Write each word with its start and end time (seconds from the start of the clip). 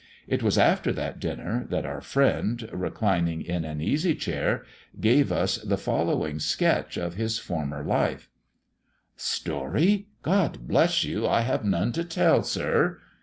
It 0.27 0.41
was 0.41 0.57
after 0.57 0.91
that 0.93 1.19
dinner 1.19 1.67
that 1.69 1.85
our 1.85 2.01
friend, 2.01 2.67
reclining 2.73 3.43
in 3.43 3.63
an 3.63 3.81
easy 3.81 4.15
chair, 4.15 4.65
gave 4.99 5.31
us 5.31 5.57
the 5.57 5.77
following 5.77 6.39
sketch 6.39 6.97
of 6.97 7.13
his 7.17 7.37
former 7.37 7.83
life: 7.83 8.27
"'Story 9.15 10.07
God 10.23 10.67
bless 10.67 11.03
you, 11.03 11.27
I 11.27 11.41
have 11.41 11.63
none 11.63 11.91
to 11.91 12.03
tell, 12.03 12.41
sir.' 12.41 12.97